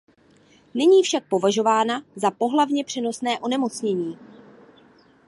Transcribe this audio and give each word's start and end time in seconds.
Není 0.73 1.03
však 1.03 1.27
považována 1.27 2.01
za 2.15 2.31
pohlavně 2.31 2.83
přenosné 2.83 3.39
onemocnění. 3.39 4.17